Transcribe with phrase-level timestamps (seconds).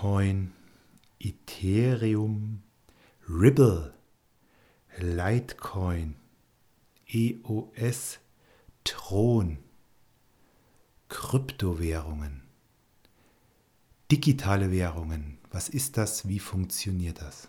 [0.00, 0.52] Bitcoin,
[1.18, 2.62] Ethereum,
[3.28, 3.92] Ripple,
[4.96, 6.16] Litecoin,
[7.12, 8.18] EOS,
[8.82, 9.58] Tron,
[11.10, 12.40] Kryptowährungen,
[14.10, 15.36] digitale Währungen.
[15.50, 16.26] Was ist das?
[16.26, 17.46] Wie funktioniert das?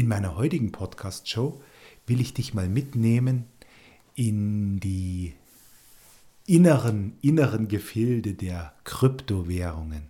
[0.00, 1.60] In meiner heutigen Podcast-Show
[2.06, 3.44] will ich dich mal mitnehmen
[4.14, 5.34] in die
[6.46, 10.08] inneren, inneren Gefilde der Kryptowährungen.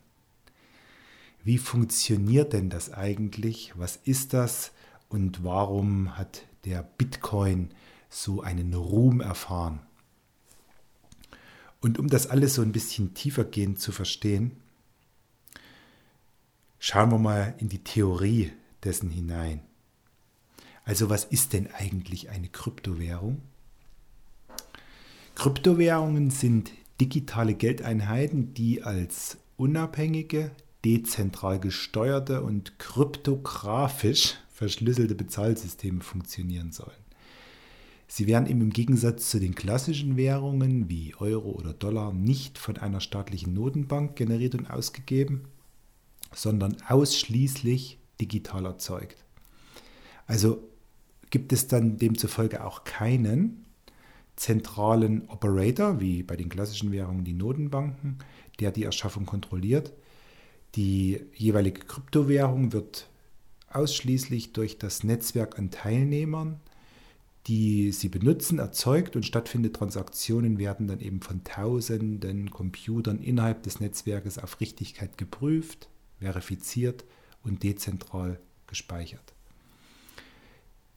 [1.42, 3.72] Wie funktioniert denn das eigentlich?
[3.76, 4.70] Was ist das?
[5.08, 7.70] Und warum hat der Bitcoin
[8.08, 9.80] so einen Ruhm erfahren?
[11.80, 14.52] Und um das alles so ein bisschen tiefergehend zu verstehen,
[16.78, 18.52] schauen wir mal in die Theorie
[18.84, 19.62] dessen hinein.
[20.90, 23.42] Also was ist denn eigentlich eine Kryptowährung?
[25.36, 30.50] Kryptowährungen sind digitale Geldeinheiten, die als unabhängige,
[30.84, 36.90] dezentral gesteuerte und kryptografisch verschlüsselte Bezahlsysteme funktionieren sollen.
[38.08, 42.78] Sie werden eben im Gegensatz zu den klassischen Währungen wie Euro oder Dollar nicht von
[42.78, 45.44] einer staatlichen Notenbank generiert und ausgegeben,
[46.34, 49.24] sondern ausschließlich digital erzeugt.
[50.26, 50.69] Also
[51.30, 53.64] gibt es dann demzufolge auch keinen
[54.36, 58.18] zentralen Operator, wie bei den klassischen Währungen die Notenbanken,
[58.58, 59.92] der die Erschaffung kontrolliert.
[60.76, 63.08] Die jeweilige Kryptowährung wird
[63.70, 66.60] ausschließlich durch das Netzwerk an Teilnehmern,
[67.46, 73.80] die sie benutzen, erzeugt und stattfindende Transaktionen werden dann eben von tausenden Computern innerhalb des
[73.80, 77.04] Netzwerkes auf Richtigkeit geprüft, verifiziert
[77.42, 79.29] und dezentral gespeichert.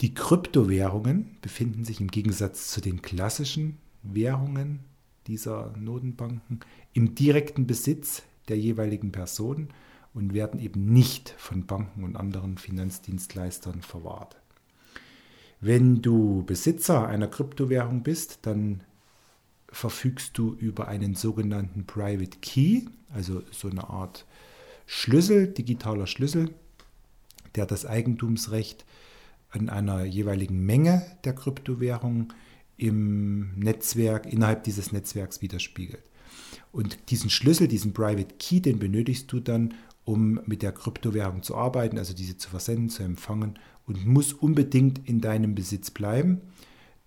[0.02, 4.80] Die Kryptowährungen befinden sich im Gegensatz zu den klassischen Währungen
[5.28, 6.60] dieser Notenbanken
[6.94, 9.70] im direkten Besitz der jeweiligen Person
[10.14, 14.36] und werden eben nicht von Banken und anderen Finanzdienstleistern verwahrt.
[15.62, 18.84] Wenn du Besitzer einer Kryptowährung bist, dann
[19.70, 22.82] verfügst du über einen sogenannten Private Key,
[23.14, 24.26] also so eine Art
[24.86, 26.54] Schlüssel, digitaler Schlüssel,
[27.56, 28.86] der das Eigentumsrecht
[29.54, 32.34] an einer jeweiligen Menge der Kryptowährung
[32.78, 36.04] im Netzwerk, innerhalb dieses Netzwerks widerspiegelt.
[36.72, 39.76] Und diesen Schlüssel, diesen Private Key, den benötigst du dann,
[40.06, 45.08] um mit der Kryptowährung zu arbeiten, also diese zu versenden, zu empfangen und muss unbedingt
[45.08, 46.42] in deinem Besitz bleiben.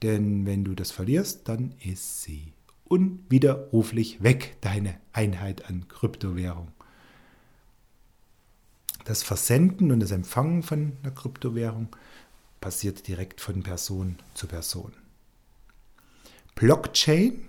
[0.02, 2.52] Denn wenn du das verlierst, dann ist sie
[2.84, 6.68] unwiderruflich weg, deine Einheit an Kryptowährung.
[9.04, 11.88] Das Versenden und das Empfangen von einer Kryptowährung
[12.60, 14.92] passiert direkt von Person zu Person.
[16.54, 17.48] Blockchain.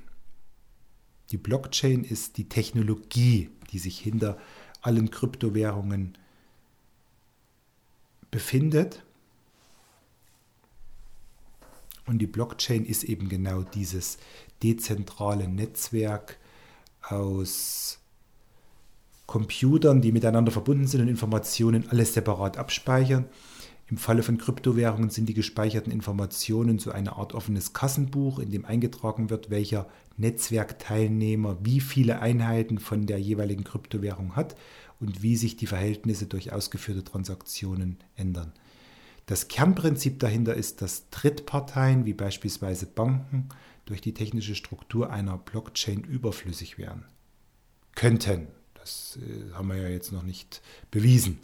[1.32, 4.38] Die Blockchain ist die Technologie, die sich hinter
[4.82, 6.18] allen Kryptowährungen
[8.32, 9.04] befindet.
[12.06, 14.18] Und die Blockchain ist eben genau dieses
[14.64, 16.38] dezentrale Netzwerk
[17.02, 18.00] aus
[19.26, 23.26] Computern, die miteinander verbunden sind und Informationen alles separat abspeichern
[23.90, 28.66] im Falle von Kryptowährungen sind die gespeicherten Informationen so eine Art offenes Kassenbuch, in dem
[28.66, 29.88] eingetragen wird, welcher
[30.18, 34.58] Netzwerkteilnehmer wie viele Einheiten von der jeweiligen Kryptowährung hat
[35.00, 38.52] und wie sich die Verhältnisse durch ausgeführte Transaktionen ändern.
[39.26, 43.50] Das Kernprinzip dahinter ist, dass Drittparteien wie beispielsweise Banken
[43.86, 47.06] durch die technische Struktur einer Blockchain überflüssig werden
[47.96, 48.48] könnten.
[48.76, 50.62] Das äh, haben wir ja jetzt noch nicht
[50.92, 51.40] bewiesen.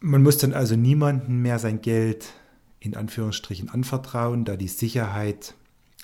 [0.00, 2.32] Man muss dann also niemandem mehr sein Geld
[2.80, 5.54] in Anführungsstrichen anvertrauen, da die Sicherheit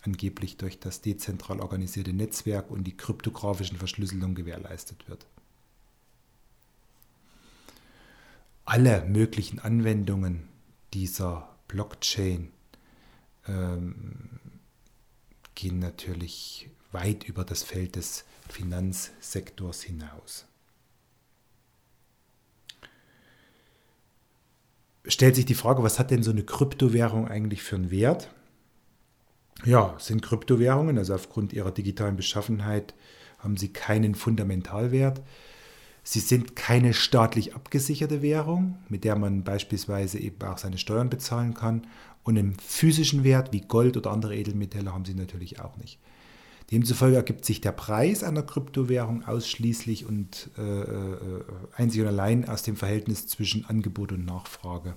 [0.03, 5.27] angeblich durch das dezentral organisierte Netzwerk und die kryptografischen Verschlüsselung gewährleistet wird.
[8.67, 10.48] Alle möglichen Anwendungen
[10.93, 12.51] dieser Blockchain
[13.48, 14.41] ähm,
[15.54, 20.47] gehen natürlich weit über das Feld des Finanzsektors hinaus.
[25.09, 28.29] Stellt sich die Frage, was hat denn so eine Kryptowährung eigentlich für einen Wert?
[29.65, 32.95] Ja, sind Kryptowährungen, also aufgrund ihrer digitalen Beschaffenheit,
[33.39, 35.23] haben sie keinen Fundamentalwert.
[36.03, 41.55] Sie sind keine staatlich abgesicherte Währung, mit der man beispielsweise eben auch seine Steuern bezahlen
[41.55, 41.87] kann.
[42.23, 45.99] Und einen physischen Wert wie Gold oder andere Edelmetalle haben sie natürlich auch nicht.
[46.71, 51.45] Demzufolge ergibt sich der Preis einer Kryptowährung ausschließlich und äh, äh,
[51.77, 54.97] einzig und allein aus dem Verhältnis zwischen Angebot und Nachfrage.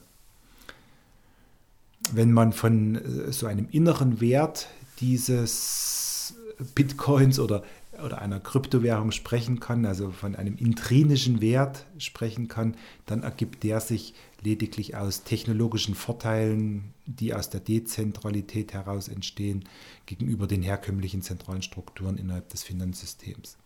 [2.12, 4.68] wenn man von äh, so einem inneren Wert
[5.00, 6.34] dieses
[6.76, 7.64] Bitcoins oder,
[8.04, 12.76] oder einer Kryptowährung sprechen kann, also von einem intrinischen Wert sprechen kann,
[13.06, 19.66] dann ergibt der sich lediglich aus technologischen Vorteilen, die aus der Dezentralität heraus entstehen,
[20.06, 23.58] gegenüber den herkömmlichen zentralen Strukturen innerhalb des Finanzsystems.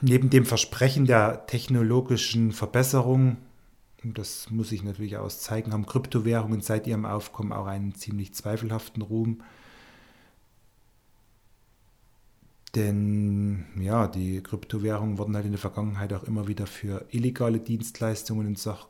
[0.00, 3.36] Neben dem Versprechen der technologischen Verbesserung,
[4.02, 9.02] das muss ich natürlich auch zeigen, haben Kryptowährungen seit ihrem Aufkommen auch einen ziemlich zweifelhaften
[9.02, 9.42] Ruhm.
[12.74, 18.46] Denn ja, die Kryptowährungen wurden halt in der Vergangenheit auch immer wieder für illegale Dienstleistungen
[18.46, 18.88] und Sach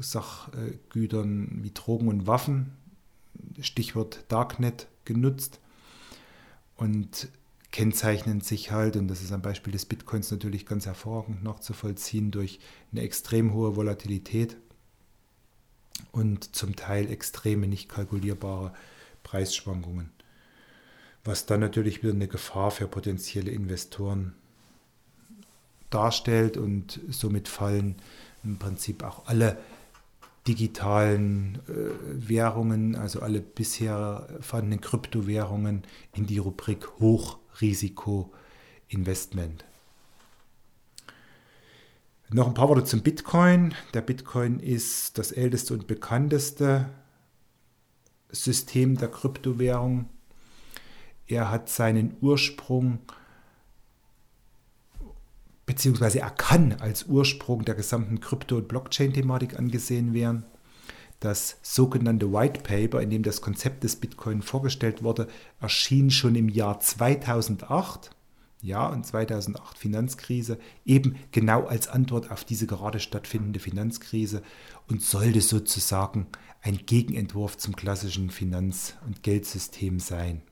[0.00, 2.72] Sachgütern wie Drogen und Waffen,
[3.60, 5.60] Stichwort Darknet, genutzt
[6.76, 7.28] und
[7.70, 12.60] kennzeichnen sich halt, und das ist am Beispiel des Bitcoins natürlich ganz hervorragend nachzuvollziehen, durch
[12.90, 14.58] eine extrem hohe Volatilität
[16.10, 18.74] und zum Teil extreme, nicht kalkulierbare
[19.22, 20.10] Preisschwankungen
[21.24, 24.34] was dann natürlich wieder eine Gefahr für potenzielle Investoren
[25.90, 27.96] darstellt und somit fallen
[28.42, 29.58] im Prinzip auch alle
[30.48, 31.90] digitalen äh,
[32.28, 35.84] Währungen, also alle bisher vorhandenen Kryptowährungen
[36.14, 39.64] in die Rubrik Hochrisiko-Investment.
[42.30, 43.74] Noch ein paar Worte zum Bitcoin.
[43.94, 46.88] Der Bitcoin ist das älteste und bekannteste
[48.30, 50.08] System der Kryptowährung
[51.32, 52.98] er hat seinen Ursprung,
[55.66, 60.44] beziehungsweise er kann als Ursprung der gesamten Krypto- und Blockchain-Thematik angesehen werden.
[61.20, 65.28] Das sogenannte White Paper, in dem das Konzept des Bitcoin vorgestellt wurde,
[65.60, 68.10] erschien schon im Jahr 2008.
[68.60, 74.42] Ja, und 2008 Finanzkrise, eben genau als Antwort auf diese gerade stattfindende Finanzkrise
[74.88, 76.26] und sollte sozusagen
[76.60, 80.42] ein Gegenentwurf zum klassischen Finanz- und Geldsystem sein.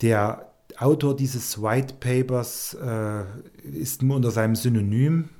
[0.00, 3.24] Der Autor dieses White Papers äh,
[3.64, 5.30] ist nur unter seinem Synonym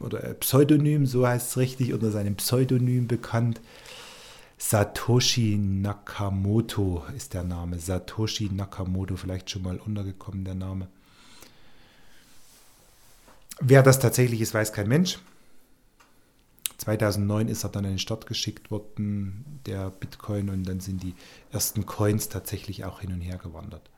[0.00, 3.60] oder Pseudonym, so heißt es richtig, unter seinem Pseudonym bekannt.
[4.58, 7.78] Satoshi Nakamoto ist der Name.
[7.78, 10.88] Satoshi Nakamoto, vielleicht schon mal untergekommen, der Name.
[13.60, 15.18] Wer das tatsächlich ist, weiß kein Mensch.
[16.88, 21.14] 2009 ist er dann in den Start geschickt worden, der Bitcoin, und dann sind die
[21.52, 23.90] ersten Coins tatsächlich auch hin und her gewandert.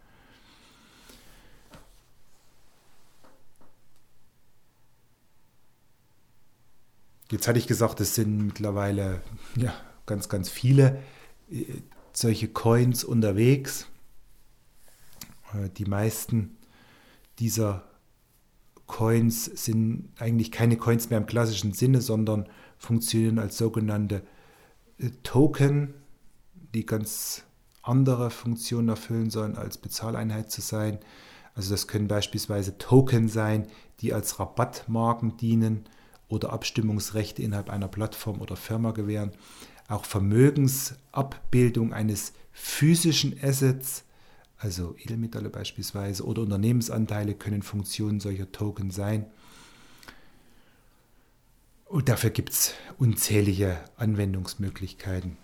[7.31, 9.23] Jetzt hatte ich gesagt, es sind mittlerweile
[9.55, 9.73] ja,
[10.07, 11.01] ganz, ganz viele
[11.49, 11.65] äh,
[12.13, 13.87] solche Coins unterwegs.
[15.55, 16.57] Äh, die meisten
[17.39, 17.90] dieser
[18.91, 24.23] Coins sind eigentlich keine Coins mehr im klassischen Sinne, sondern funktionieren als sogenannte
[24.99, 25.95] äh, Token,
[26.75, 27.45] die ganz
[27.83, 30.99] andere Funktionen erfüllen sollen, als Bezahleinheit zu sein.
[31.55, 33.69] Also das können beispielsweise Token sein,
[34.01, 35.85] die als Rabattmarken dienen
[36.27, 39.31] oder Abstimmungsrechte innerhalb einer Plattform oder Firma gewähren.
[39.87, 44.05] Auch Vermögensabbildung eines physischen Assets,
[44.61, 49.27] also Edelmetalle beispielsweise, oder Unternehmensanteile können Funktionen solcher Token sein.
[51.87, 55.39] Und dafür gibt es unzählige Anwendungsmöglichkeiten.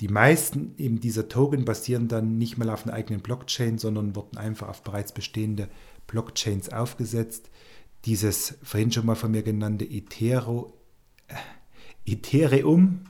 [0.00, 4.38] Die meisten eben dieser Token basieren dann nicht mal auf einer eigenen Blockchain, sondern wurden
[4.38, 5.68] einfach auf bereits bestehende
[6.06, 7.50] Blockchains aufgesetzt.
[8.04, 10.72] Dieses vorhin schon mal von mir genannte Ethero,
[11.28, 11.34] äh,
[12.06, 13.04] Ethereum,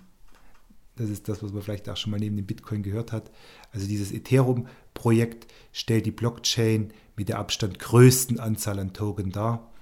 [0.97, 3.31] das ist das, was man vielleicht auch schon mal neben dem Bitcoin gehört hat.
[3.73, 9.73] Also dieses Ethereum-Projekt stellt die Blockchain mit der Abstand größten Anzahl an Token dar.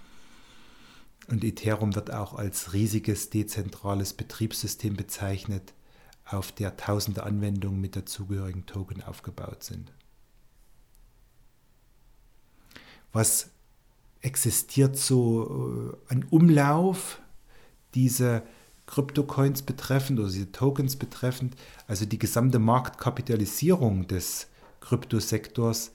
[1.29, 5.75] Und Ethereum wird auch als riesiges dezentrales Betriebssystem bezeichnet,
[6.25, 9.93] auf der tausende Anwendungen mit dazugehörigen Token aufgebaut sind.
[13.13, 13.51] Was
[14.21, 17.21] existiert so äh, ein Umlauf,
[17.95, 18.43] diese
[18.91, 21.55] Kryptocoins betreffend oder diese Tokens betreffend,
[21.87, 24.49] also die gesamte Marktkapitalisierung des
[24.81, 25.93] Kryptosektors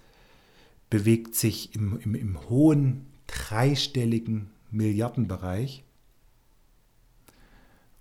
[0.89, 5.83] bewegt sich im, im, im hohen dreistelligen Milliardenbereich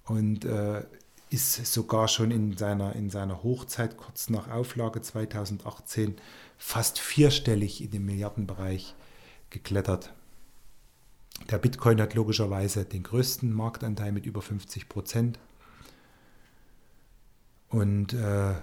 [0.04, 0.84] und äh,
[1.28, 6.14] ist sogar schon in seiner, in seiner Hochzeit kurz nach Auflage 2018
[6.56, 8.94] fast vierstellig in den Milliardenbereich
[9.50, 10.12] geklettert.
[11.50, 15.38] Der Bitcoin hat logischerweise den größten Marktanteil mit über 50 Prozent.
[17.68, 18.54] Und äh,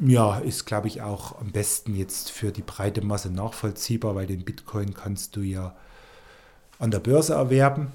[0.00, 4.44] ja, ist, glaube ich, auch am besten jetzt für die breite Masse nachvollziehbar, weil den
[4.44, 5.76] Bitcoin kannst du ja
[6.78, 7.92] an der Börse erwerben.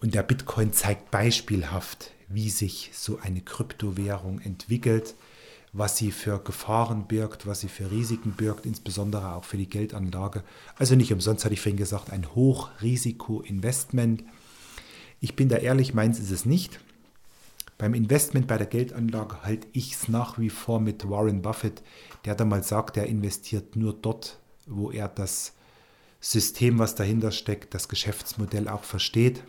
[0.00, 5.14] Und der Bitcoin zeigt beispielhaft, wie sich so eine Kryptowährung entwickelt,
[5.74, 10.44] was sie für Gefahren birgt, was sie für Risiken birgt, insbesondere auch für die Geldanlage.
[10.78, 14.22] Also nicht umsonst hatte ich vorhin gesagt, ein Hochrisiko-Investment.
[15.20, 16.78] Ich bin da ehrlich, meins ist es nicht.
[17.76, 21.82] Beim Investment bei der Geldanlage halte ich es nach wie vor mit Warren Buffett,
[22.24, 25.54] der damals sagt, er investiert nur dort, wo er das
[26.20, 29.42] System, was dahinter steckt, das Geschäftsmodell auch versteht.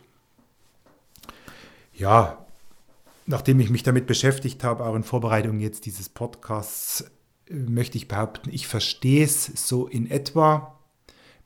[1.93, 2.44] Ja,
[3.25, 7.05] nachdem ich mich damit beschäftigt habe, auch in Vorbereitung jetzt dieses Podcasts,
[7.49, 10.79] möchte ich behaupten, ich verstehe es so in etwa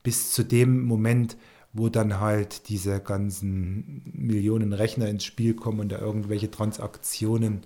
[0.03, 1.37] bis zu dem Moment,
[1.73, 7.61] wo dann halt diese ganzen Millionen Rechner ins Spiel kommen und da irgendwelche Transaktionen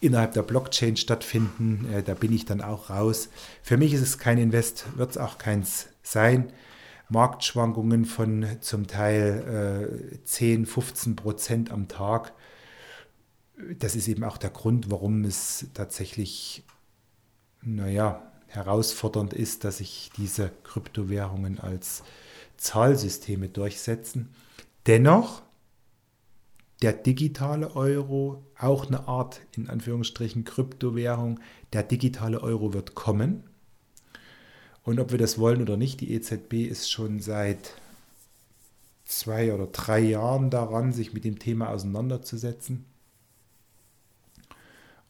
[0.00, 1.86] innerhalb der Blockchain stattfinden.
[1.92, 3.28] Äh, da bin ich dann auch raus.
[3.62, 6.52] Für mich ist es kein Invest, wird es auch keins sein.
[7.08, 12.34] Marktschwankungen von zum Teil äh, 10, 15 Prozent am Tag.
[13.78, 16.64] Das ist eben auch der Grund, warum es tatsächlich,
[17.62, 22.02] naja, herausfordernd ist, dass sich diese Kryptowährungen als
[22.56, 24.30] Zahlsysteme durchsetzen.
[24.86, 25.42] Dennoch
[26.82, 31.40] der digitale Euro, auch eine Art in Anführungsstrichen Kryptowährung,
[31.72, 33.42] der digitale Euro wird kommen.
[34.84, 37.74] Und ob wir das wollen oder nicht, die EZB ist schon seit
[39.04, 42.84] zwei oder drei Jahren daran, sich mit dem Thema auseinanderzusetzen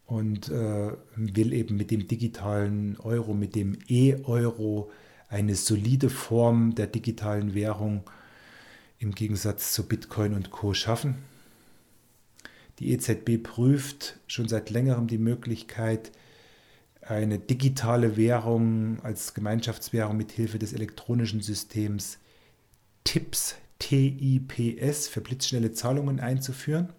[0.09, 4.91] und äh, will eben mit dem digitalen Euro, mit dem E-Euro
[5.29, 8.05] eine solide Form der digitalen Währung
[8.99, 11.17] im Gegensatz zu Bitcoin und Co schaffen.
[12.79, 16.11] Die EZB prüft schon seit längerem die Möglichkeit,
[17.03, 22.17] eine digitale Währung als Gemeinschaftswährung mit Hilfe des elektronischen Systems
[23.05, 26.95] TIPS, TIPS für blitzschnelle Zahlungen einzuführen.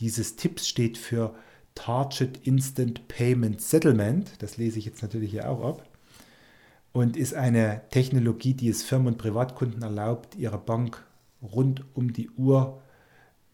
[0.00, 1.34] Dieses TIPS steht für
[1.74, 5.88] Target Instant Payment Settlement, das lese ich jetzt natürlich hier auch ab,
[6.92, 11.04] und ist eine Technologie, die es Firmen und Privatkunden erlaubt, ihre Bank
[11.40, 12.82] rund um die Uhr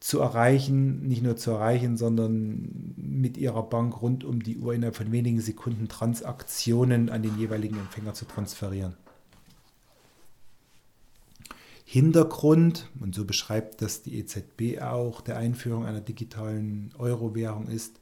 [0.01, 4.97] zu erreichen, nicht nur zu erreichen, sondern mit ihrer Bank rund um die Uhr innerhalb
[4.97, 8.95] von wenigen Sekunden Transaktionen an den jeweiligen Empfänger zu transferieren.
[11.89, 18.01] Hintergrund, und so beschreibt das die EZB auch, der Einführung einer digitalen Euro-Währung ist,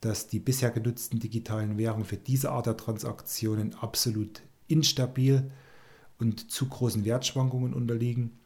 [0.00, 5.50] dass die bisher genutzten digitalen Währungen für diese Art der Transaktionen absolut instabil
[6.18, 8.38] und zu großen Wertschwankungen unterliegen.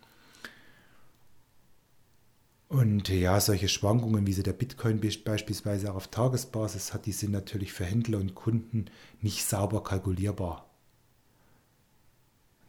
[2.66, 7.30] Und ja, solche Schwankungen, wie sie der Bitcoin beispielsweise auch auf Tagesbasis hat, die sind
[7.30, 8.86] natürlich für Händler und Kunden
[9.20, 10.73] nicht sauber kalkulierbar.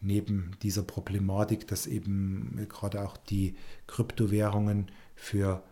[0.02, 3.56] Neben dieser Problematik, dass eben gerade auch die
[3.88, 5.64] Kryptowährungen für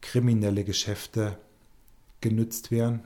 [0.00, 1.38] kriminelle Geschäfte
[2.20, 3.02] genutzt werden.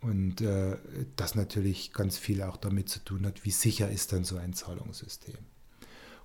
[0.00, 0.78] Und äh,
[1.16, 4.54] das natürlich ganz viel auch damit zu tun hat, wie sicher ist dann so ein
[4.54, 5.36] Zahlungssystem.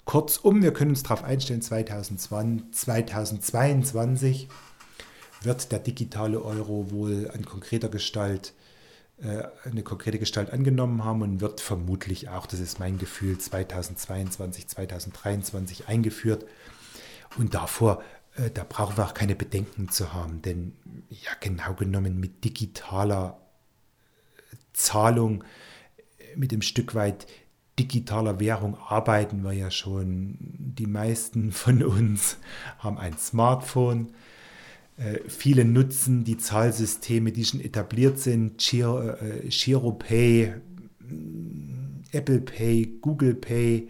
[0.06, 4.48] Kurzum, wir können uns darauf einstellen, 2020, 2022
[5.42, 8.54] wird der digitale Euro wohl an konkreter Gestalt
[9.64, 15.88] eine konkrete Gestalt angenommen haben und wird vermutlich auch, das ist mein Gefühl, 2022, 2023
[15.88, 16.46] eingeführt.
[17.38, 18.04] Und davor,
[18.36, 20.74] äh, da brauchen wir auch keine Bedenken zu haben, denn
[21.10, 23.40] ja, genau genommen mit digitaler
[24.74, 25.44] Zahlung,
[26.36, 27.28] mit dem Stück weit
[27.80, 30.38] digitaler Währung arbeiten wir ja schon.
[30.40, 32.38] Die meisten von uns
[32.80, 34.14] haben ein Smartphone.
[34.98, 40.54] Äh, viele nutzen die Zahlsysteme, die schon etabliert sind, Giro, äh, GiroPay,
[41.00, 43.90] mm, Apple Pay, Google Pay.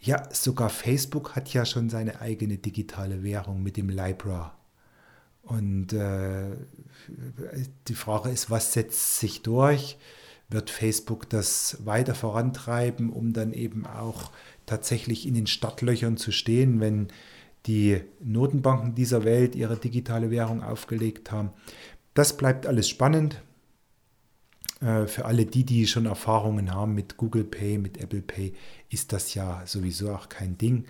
[0.00, 4.56] Ja, sogar Facebook hat ja schon seine eigene digitale Währung mit dem Libra.
[5.42, 6.56] Und äh,
[7.88, 9.98] die Frage ist, was setzt sich durch?
[10.48, 14.30] wird Facebook das weiter vorantreiben, um dann eben auch
[14.64, 17.08] tatsächlich in den Startlöchern zu stehen, wenn
[17.66, 21.50] die Notenbanken dieser Welt ihre digitale Währung aufgelegt haben.
[22.14, 23.42] Das bleibt alles spannend.
[24.80, 28.54] Äh, für alle die, die schon Erfahrungen haben mit Google Pay, mit Apple Pay,
[28.90, 30.84] ist das ja sowieso auch kein Ding.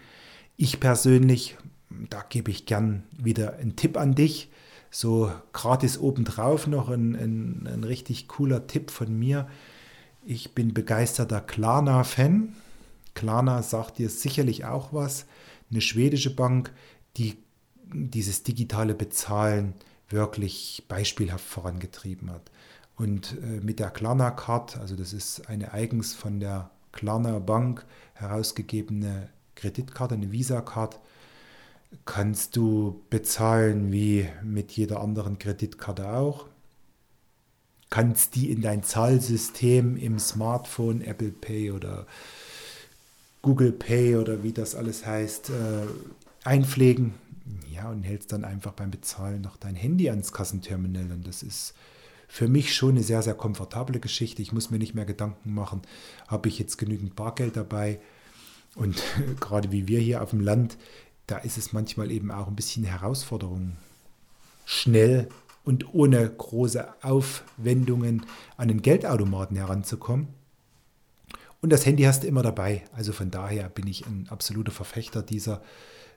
[0.57, 1.57] Ich persönlich,
[2.11, 4.51] da gebe ich gern wieder einen Tipp an dich
[4.91, 9.47] so gratis obendrauf noch ein, ein, ein richtig cooler Tipp von mir.
[10.25, 12.55] Ich bin begeisterter Klarna-Fan.
[13.15, 15.27] Klarna sagt dir sicherlich auch was.
[15.71, 16.73] Eine schwedische Bank,
[17.17, 17.37] die
[17.93, 19.75] dieses digitale Bezahlen
[20.09, 22.51] wirklich beispielhaft vorangetrieben hat.
[22.97, 29.29] Und äh, mit der Klarna-Card, also das ist eine eigens von der Klarna Bank herausgegebene
[29.55, 30.99] Kreditkarte, eine Visa-Card,
[32.05, 36.47] kannst du bezahlen wie mit jeder anderen Kreditkarte auch.
[37.91, 42.07] Kannst die in dein Zahlsystem im Smartphone, Apple Pay oder
[43.43, 45.87] Google Pay oder wie das alles heißt, äh,
[46.45, 47.15] einpflegen.
[47.73, 51.13] Ja, und hältst dann einfach beim Bezahlen noch dein Handy ans Kassenterminal.
[51.13, 51.75] Und das ist
[52.29, 54.43] für mich schon eine sehr, sehr komfortable Geschichte.
[54.43, 55.83] Ich muss mir nicht mehr Gedanken machen,
[56.27, 58.01] habe ich jetzt genügend Bargeld dabei.
[58.75, 59.03] Und
[59.41, 60.77] gerade wie wir hier auf dem Land,
[61.27, 63.77] da ist es manchmal eben auch ein bisschen Herausforderung,
[64.65, 65.29] schnell
[65.65, 68.25] und ohne große Aufwendungen
[68.57, 70.29] an den Geldautomaten heranzukommen.
[71.61, 72.85] Und das Handy hast du immer dabei.
[72.93, 75.63] Also von daher bin ich ein absoluter Verfechter dieser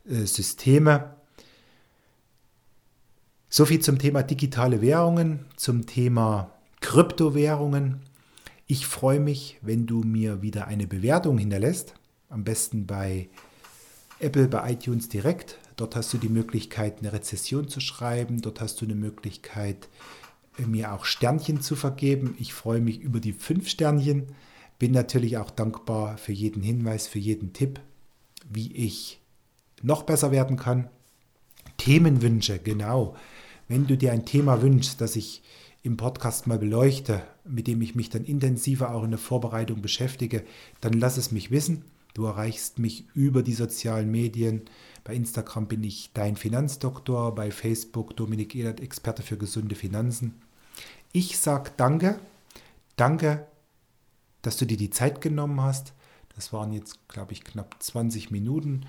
[0.05, 1.15] äh, Systeme.
[3.49, 8.01] So viel zum Thema digitale Währungen, zum Thema Kryptowährungen.
[8.67, 11.95] Ich freue mich, wenn du mir wieder eine Bewertung hinterlässt.
[12.29, 13.27] Am besten bei
[14.19, 15.57] Apple, bei iTunes direkt.
[15.77, 18.41] Dort hast du die Möglichkeit, eine Rezession zu schreiben.
[18.41, 19.89] Dort hast du eine Möglichkeit,
[20.57, 22.35] mir auch Sternchen zu vergeben.
[22.37, 24.27] Ich freue mich über die fünf Sternchen.
[24.79, 27.81] Bin natürlich auch dankbar für jeden Hinweis, für jeden Tipp,
[28.49, 29.19] wie ich
[29.81, 30.89] noch besser werden kann.
[31.77, 33.15] Themenwünsche, genau.
[33.67, 35.43] Wenn du dir ein Thema wünschst, das ich
[35.83, 40.43] im Podcast mal beleuchte, mit dem ich mich dann intensiver auch in der Vorbereitung beschäftige,
[40.81, 41.83] dann lass es mich wissen.
[42.13, 44.63] Du erreichst mich über die sozialen Medien.
[45.03, 50.35] Bei Instagram bin ich dein Finanzdoktor, bei Facebook Dominik Ehlert, Experte für gesunde Finanzen.
[51.11, 52.19] Ich sage danke.
[52.95, 53.48] Danke
[54.41, 55.93] dass du dir die Zeit genommen hast.
[56.35, 58.85] Das waren jetzt, glaube ich, knapp 20 Minuten.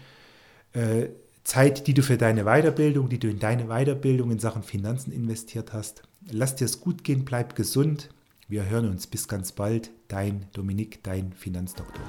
[0.73, 1.09] Äh,
[1.43, 5.73] Zeit, die du für deine Weiterbildung, die du in deine Weiterbildung in Sachen Finanzen investiert
[5.73, 6.03] hast.
[6.31, 8.11] Lass dir es gut gehen, bleib gesund.
[8.47, 9.91] Wir hören uns bis ganz bald.
[10.09, 12.05] Dein Dominik, dein Finanzdoktor.